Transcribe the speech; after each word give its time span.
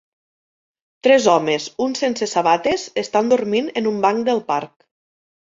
Tres 1.07 1.27
homes, 1.33 1.67
un 1.87 1.93
sense 1.99 2.29
sabates, 2.31 2.87
estan 3.03 3.31
dormint 3.35 3.71
en 3.83 3.93
un 3.93 4.01
banc 4.09 4.27
del 4.33 4.43
parc. 4.51 4.75